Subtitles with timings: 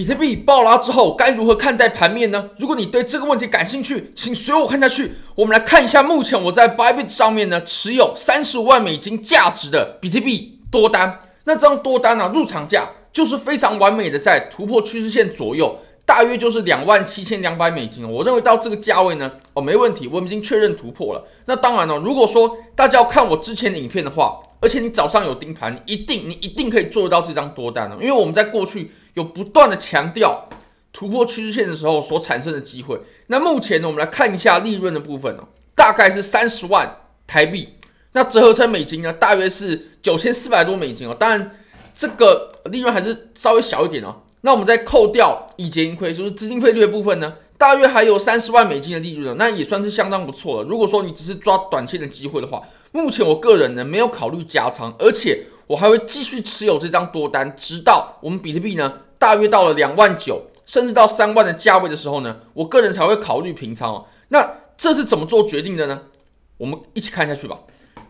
[0.00, 2.48] 比特币暴拉之后该如何看待盘面呢？
[2.58, 5.12] 如果你对这个问题感兴趣，请随我看下去。
[5.34, 11.20] 我们来看一下，目前我在 Bybit 上面呢持有三十五万美金价值的比特币多单。
[11.44, 15.78] 那这张多单呢、入场价就是非常完美的在突破趋势线左右，
[16.10, 18.04] 大约就是两万七千两百美金。
[18.10, 21.24] 我认为到这个价位呢，哦没问题，我们已经确认突破了。
[21.44, 30.48] 那当然了，如果说大家要看我之前的影片的话，而且你早上有盯盘，你一定你一定可以做得到这张多单的，因为我们在过去有不断的强调
[30.92, 33.00] 突破趋势线的时候所产生的机会。
[33.28, 36.92] 那目前呢，我们来看一下利润的部分哦，大概是三十万
[37.24, 37.68] 台币，
[38.14, 41.14] 那折合成美金呢，大约是九千四百多美金哦。
[41.16, 41.54] 当然，
[41.94, 44.16] 这个利润还是稍微小一点哦。
[44.42, 50.68] 那我们再扣掉已结盈亏，就是资金费率的部分呢，大约还有三十万美金的利润，那也算是相当不错了。
[50.68, 64.06] 如果说你只是抓短线的机会的话，目前我个人呢没有考虑加仓，而且我还会继续持有这张多单，直到我们比特币呢大约到了两万九，甚至到三万的价位的时候呢，我个人才会考虑平仓哦。
[64.28, 66.02] 那这是怎么做决定的呢？
[66.56, 67.58] 我们一起看下去吧。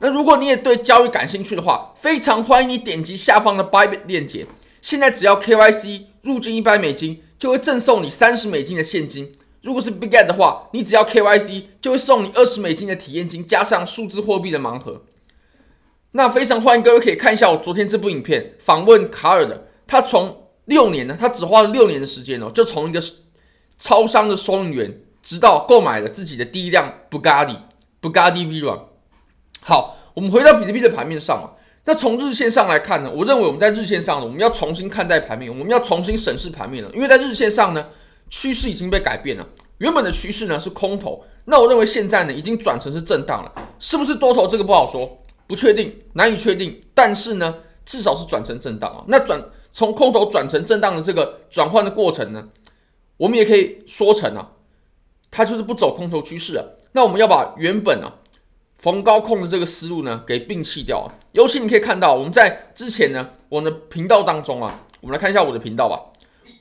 [0.00, 4.46] 那如果你也对交易感兴趣的话，非常欢迎你点击下方的 Bybit 链接。
[4.80, 9.34] 现在只要 KYC 入金一百美金，就会赠送你三十美金的现金。
[9.62, 15.04] 如果是 Bitget 的话，你只要 KYC 就会送你二十美金的体验金，加上数字货币的盲盒。
[16.12, 19.68] 那非常欢迎各位可以看一下我昨天这部影片，访问卡尔的。
[19.86, 23.02] 他从六年呢，他只花了六年的时间哦，就从一个
[23.78, 27.56] 超商的收银员，直到购买了自己的第一辆 Bugatti
[28.02, 28.80] Bugatti Veyron。
[29.62, 31.57] 好，我们回到比特币的盘面上嘛。
[31.88, 37.86] 那从日线上来看呢，我认为我们在日线上呢，我们要重新看待盘面，我们要重新审视盘面了，因为在日线上呢。
[38.30, 47.54] 趋势已经被改变了，原本的趋势呢是空头，那我认为现在呢已经转成是震荡了，是不是多头这个不好说，不确定，难以确定，但是呢
[47.86, 49.02] 至少是转成震荡啊。
[49.08, 52.48] 那转从空头转成震荡的这个转换的过程呢，
[53.16, 54.50] 我们也可以说成啊，
[55.30, 56.64] 它就是不走空头趋势啊。
[56.92, 58.12] 那我们要把原本啊
[58.76, 61.08] 逢高控的这个思路呢给摒弃掉啊。
[61.38, 66.02] 尤其你可以看到我们在之前呢我们的频道当中啊，我们来看一下我的频道吧。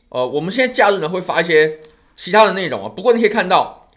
[0.09, 1.79] 呃，我们现在假日呢会发一些
[2.15, 3.87] 其他的内容啊，不过你可以看到，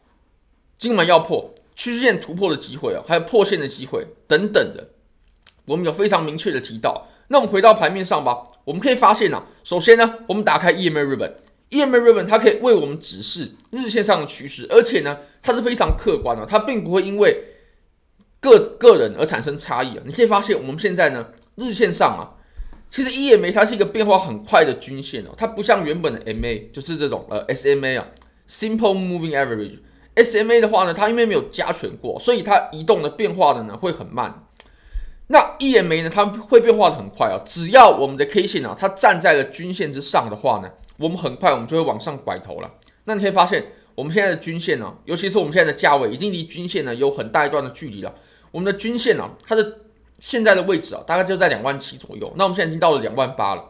[0.79, 4.89] 今晚要破趋势线突破的机会啊，还有破线的机会等等的，
[5.67, 7.09] 我们有非常明确的提到。
[7.29, 17.45] 那我们回到盘面上吧，我们可以发现啊，首先呢，我们打开 EMA Ribbon，EMA Ribbon 它可以为我们指示日线上的趋势，而且呢，它是非常客观的，它并不会因为
[18.41, 20.03] 个个人而产生差异啊。
[20.05, 22.37] 你可以发现我们现在呢，日线上啊。
[22.91, 28.05] 其实 EMA 它是一个变化很快的均线哦，它不像原本的 MA，就是这种呃 SMA 啊
[28.49, 29.79] ，Simple Moving Average。
[30.17, 34.47] SMA 的话呢，它因为没有加权过，所以它移动的变化的呢会很慢。
[35.29, 42.69] 那 EMA 呢，它会变化的很快啊，只要我们的 K 线啊，它站在了均线之上的话呢，我们很快我们就会往上拐头了。
[43.05, 48.13] 那你可以发现，我们现在的均线呢，尤其是我们现在的价位，已经离均线呢有很大一段的距离了。
[48.51, 49.79] 我们的均线呢，它的
[50.19, 52.33] 现在的位置啊，大概就在两万七左右。
[52.37, 53.65] 那我们现在已经到了两万八了，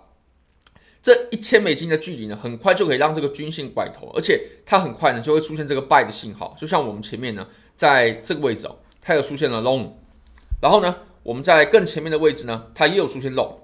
[1.03, 6.57] 这一千美金的距离呢，很快就可以让这个均线拐头，而且它很快呢就会出现这个 buy 的信号。
[6.59, 7.47] 就像我们前面呢，
[7.77, 9.91] 在这个位置哦，它有出现了 long，
[10.61, 13.55] 然后呢，我们在更前面的位置呢，它也有出现 long。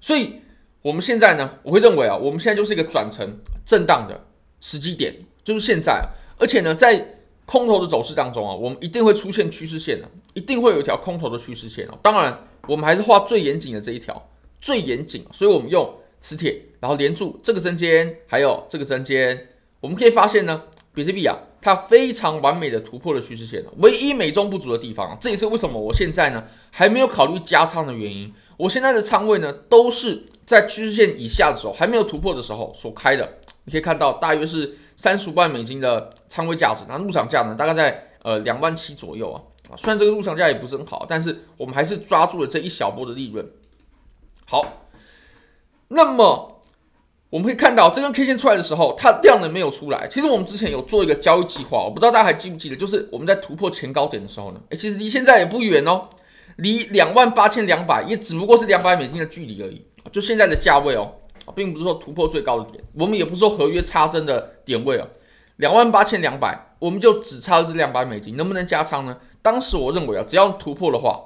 [0.00, 0.40] 所以
[0.82, 4.24] 我们现在呢，我会认为啊，我们现在就是一个转成震荡的
[4.60, 5.14] 时机点，
[5.44, 6.08] 就是现在。
[6.38, 7.16] 而且呢，在
[7.50, 10.08] 空头的走势当中啊，我们一定会出现趋势线的。
[10.34, 11.98] 一定会有一条空头的趋势线哦。
[12.00, 14.30] 当然，我们还是画最严谨的这一条，
[14.60, 15.26] 最严谨。
[15.32, 19.48] 所以我们用磁铁，然后连住这个针尖，还有这个针尖。
[19.80, 20.62] 我们可以发现呢，
[20.94, 23.64] 比特币啊，它非常完美的突破了趋势线。
[23.78, 28.32] 唯一美中不足的地方啊，这也是为什么我现在呢还没有考虑加仓的原因。
[28.56, 33.28] 我现在的仓位呢，都是在趋势线以下的时候，还没有突破的时候所开的。
[33.64, 39.40] 你可以看到，大约是三十五万美金的仓位价值，那入场价呢，大概在呃两万七左右啊。
[39.70, 43.42] 啊虽然这个入场价也不是很好，但是我们还是抓住了这一小波的利润。
[44.44, 44.84] 好，
[45.88, 46.60] 那么
[47.30, 50.06] 我们可以看到，这根 K 线出来的时候，它量能没有出来。
[50.06, 56.10] 其实我们之前有做一个交易计划，我不知道大家还记不记得，就是我们在突破前高点的时候呢，诶，其实离现在也不远哦，
[56.56, 59.82] 离两万八千两百也只不过是两百美金的距离而已，
[60.12, 61.10] 就现在的价位哦，
[61.54, 65.06] 并不是说突破最高的点，我们也不是说合约插针的点位啊，
[65.56, 69.16] 两万八千两百，我们就只差了这两百美金，能不能加仓呢？
[69.42, 71.20] 当时我认为啊，只要突破的话，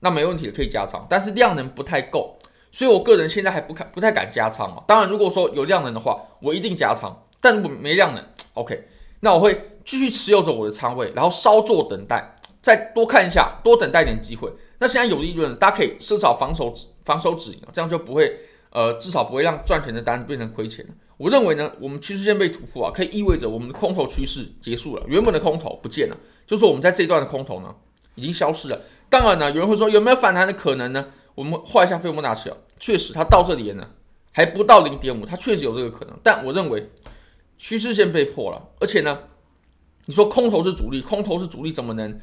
[0.00, 1.06] 那没问题的，可以加仓。
[1.08, 2.36] 但是量能不太够，
[2.70, 4.82] 所以我个人现在还不看，不太敢加仓啊。
[4.86, 7.24] 当然，如果说有量能的话，我一定加仓。
[7.40, 8.24] 但如果没量能
[8.54, 8.86] ，OK，
[9.20, 14.50] 那我会继续持有着我的仓位，然后稍作等待，再多看一下，多等待点机会。
[14.78, 16.74] 那现在有利润，大家可以设好防守
[17.04, 18.34] 防守止盈，这样就不会
[18.74, 20.84] 呃，至少不会让赚钱的单变成亏钱。
[21.16, 27.72] 我认为呢，我们趋势线被突破啊，可以意味着我们的空头趋势结束了，原本的空头不见了，就是说我们在这一段的空头呢
[28.16, 28.80] 已经消失了。
[29.08, 31.06] 当然呢，有人会说有没有反弹的可能呢？
[31.36, 33.88] 我们画一下斐波那契啊，确实它到这里呢
[34.32, 36.16] 还不到零点五，它确实有这个可能。
[36.24, 36.90] 但我认为
[37.56, 39.16] 趋势线被破了，而且呢，
[40.06, 42.18] 你说空头是主力，空头是主力，怎么能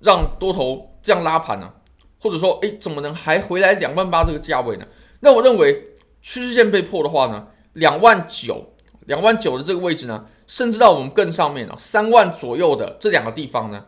[0.00, 1.72] 让多头这样拉盘呢？
[2.20, 4.86] 或者说，诶，怎么能还回来两万八这个价位呢？
[5.24, 8.74] 那我认为趋势线被破的话呢，两万九、
[9.06, 13.82] 两万九的这个位置呢，甚至到我们更上面了三万左右的这两个地方呢，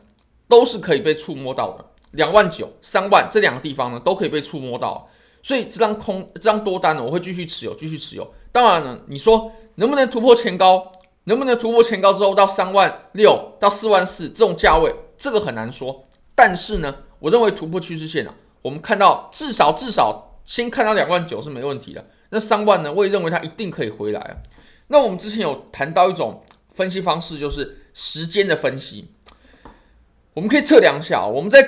[0.48, 1.84] 都是可以被触摸到的。
[2.12, 5.06] 两万九、三万这两个地方呢，都可以被触摸到。
[5.42, 8.26] 所以这张空、这张多单呢，我会继续持有，继续持有。
[8.50, 10.90] 当然呢，你说能不能突破前高？
[11.24, 14.94] 能不能突破前高之后到三万六到四万四这种价位？
[15.18, 16.06] 这个很难说。
[16.34, 22.02] 但是呢，我认为突破趋势线啊，我们看到至少至少先看到两万九是没问题的。
[22.30, 24.42] 那三万呢，我也认为它一定可以回来。
[24.86, 29.10] 那我们之前有谈到一种分析方式，就是时间的分析。
[30.32, 31.66] 我们可以测量一下，我们在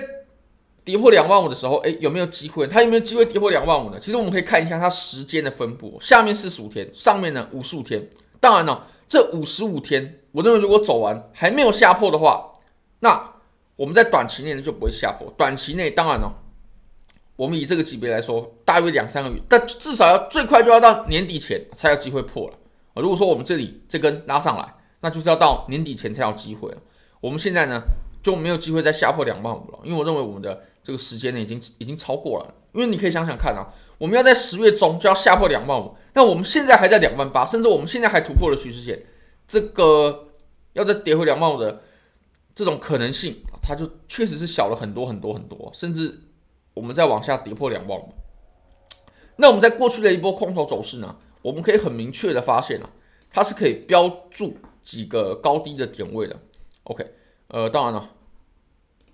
[0.85, 2.67] 跌破两万五的时候，诶，有没有机会？
[2.67, 3.99] 它有没有机会跌破两万五呢？
[3.99, 8.09] 其实我们可以看一下它时间的分布，下面四十五天，上面呢五十五天。
[8.41, 12.53] 当然了，这五十五天，我认为如果走完还没有下破的话，
[13.01, 13.33] 那
[13.77, 15.33] 我们在短期内呢就不会下破。
[15.37, 16.33] 短期内，当然了，
[17.39, 22.55] 我们以这个级别来说，大约两三个月，但至少要最快就要到年底前才有机会破了。
[22.95, 26.79] 啊，如果说我们这里这根拉上来，那就是要到年底前才有机会了。
[27.21, 27.81] 我们现在呢
[28.25, 32.55] 就没有机会再下破两万五了，因为我认为我们的这个时间呢已经已经超过了。
[32.73, 39.01] 因为你可以想想看啊，我们要在十月中就要下破两万五，那我们现在还在两万八，甚至我们现在还突破了趋势线，
[39.47, 40.27] 这个
[40.73, 41.83] 要再跌回两万五的
[42.53, 43.37] 这种可能性。
[43.63, 46.19] 它就确实是小了很多很多很多，甚至
[46.79, 48.15] 我们再往下跌破两万五。
[49.35, 52.89] 那我们在过去的一波空头走势呢，我们可以很明确的发现啊，
[53.33, 56.39] 它是可以标注几个高低的点位的。
[56.85, 57.05] OK，
[57.49, 58.11] 呃，当然了，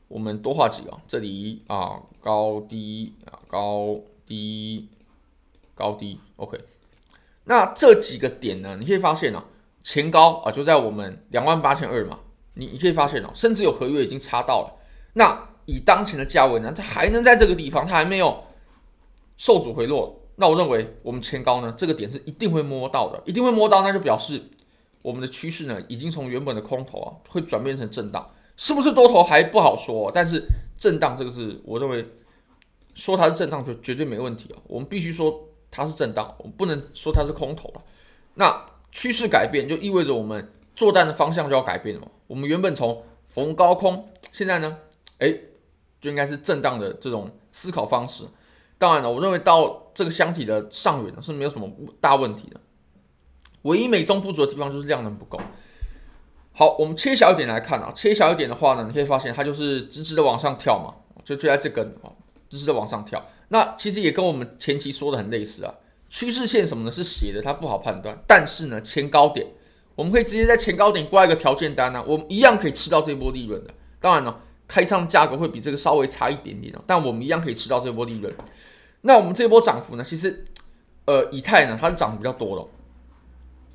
[0.09, 4.91] 我们多画几个，这里啊高低啊高低
[5.75, 6.21] 高低。
[6.37, 6.61] OK，
[7.45, 9.43] 那这几个点呢，你可以发现啊，
[9.83, 12.21] 前高啊就在我们两万八千二嘛。
[12.57, 14.73] 你你可以发现哦，甚至有合约已经插到了。
[15.15, 18.43] 那以当前的价位呢，它还能在这个地方，它还没有
[19.37, 20.21] 受阻回落。
[20.37, 24.43] 那我认为我们前高呢，这个点是一定会摸到的，一定会摸到，那就表示
[25.03, 28.29] 我们的趋势呢，已经从原本的空头啊，会转变成震荡。
[28.57, 30.45] 是不是多头还不好说，但是
[30.79, 32.07] 震荡这个是我认为
[32.95, 34.59] 说它是震荡就绝对没问题啊。
[34.69, 37.83] 我们必须说它是震荡，我们不能说它是空头了。
[38.35, 42.09] 那趋势改变就意味着我们做单的方向就要改变了嘛。
[42.27, 44.79] 我们原本从逢高空，现在呢，
[45.19, 45.41] 诶，
[46.05, 48.25] 就应该是震荡的这种思考方式。
[48.77, 51.67] 当然了，我认为到这个箱体的上缘呢是没有什么
[51.99, 52.61] 大问题的，
[53.63, 55.41] 唯一美中不足的地方就是量能不够。
[56.53, 60.93] 好，我们切小一点来看啊，切小一点的话呢，你可以发现它就是直直的往上跳嘛，
[61.25, 62.13] 就就在这根啊，
[62.51, 63.25] 直直的往上跳。
[63.49, 65.73] 那其实也跟我们前期说的很类似啊，
[66.11, 69.47] 趋势线什么呢是斜的，它不好判断，但是呢，前高点。
[69.95, 73.73] 我们可以直接在前高点挂一个条件单呢、我们一样可以吃到这波利润的。
[74.01, 78.35] 当然了，开仓价格会比这个稍微差一点点，但我们一样可以吃到这波利润。
[79.03, 80.45] 那我们这波涨幅呢，其实，
[81.05, 82.67] 呃，以太呢它是涨得比较多的。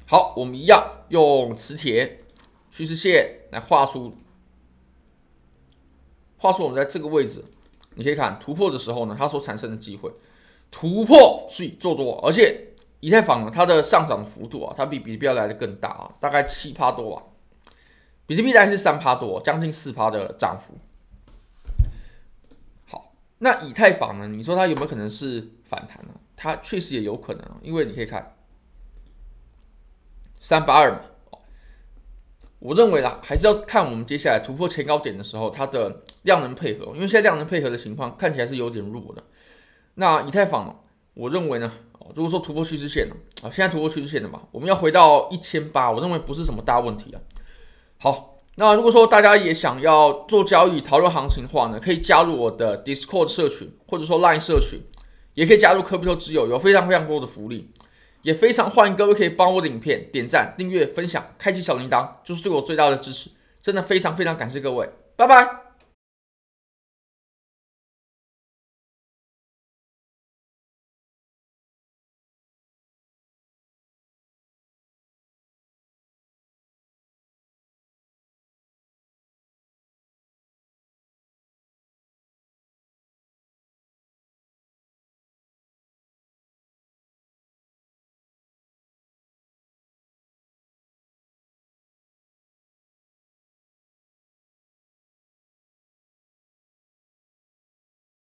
[0.06, 2.20] 好，我们一样用磁铁
[2.72, 4.14] 趋势线来画出，
[6.38, 7.44] 画出我们在这个位置，
[7.96, 10.12] 你可以看突破的时候呢，它所产生的机会，
[10.72, 12.66] 突破所以做多，而且。
[13.02, 17.24] 以太坊呢，它的上涨幅度啊，它比比特币来的更大啊，大概七趴多啊，
[18.30, 20.78] 比特币大概是三趴多，将近四趴的涨幅。
[22.86, 24.28] 好，那以太坊呢？
[24.28, 26.14] 你说它有没有可能是反弹呢？
[26.36, 28.36] 它确实也有可能，因为你可以看
[30.40, 31.00] 三八二嘛。
[32.60, 39.24] 我认为啦，还是要看我们接下来突破前高点的时候，它的量能配合，因为现在量能配合的情况看起来是有点弱的。
[39.96, 40.84] 那以太坊，
[41.16, 41.74] 我认为呢？
[42.14, 47.20] 如果说突破趋势线了啊，现在突破趋势线了嘛，我们要回到一千八，我认为不是什么大问题啊。
[48.02, 54.80] 好，那如果说大家也想要做交易、讨论行情的话呢，可以加入我的 Discord 社群，或者说 Line 社群，
[55.34, 57.70] 也可以加入科比特之友，有非常非常多的福利，
[58.22, 63.30] 也非常欢迎各位可以帮我的影片点赞、订阅、分享、开启小铃铛，就是对我最大的支持，
[63.62, 65.69] 真的非常非常感谢各位，拜拜。